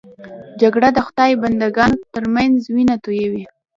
[0.61, 3.45] جګړه د خدای بنده ګانو تر منځ وینه تویوي